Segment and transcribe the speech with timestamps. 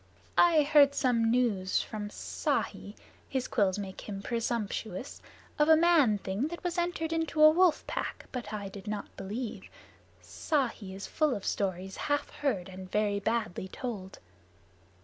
[0.39, 2.95] "I heard some news from Ikki
[3.29, 5.21] (his quills make him presumptuous)
[5.59, 9.15] of a man thing that was entered into a wolf pack, but I did not
[9.15, 9.65] believe.
[10.51, 14.17] Ikki is full of stories half heard and very badly told."